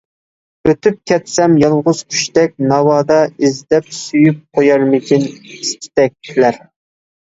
[0.69, 6.65] ئۆتۈپ كەتسەم يالغۇز قۇشتەك ناۋادا، ئىزدەپ سۆيۈپ قويارمىكىن ئىستەكلەر.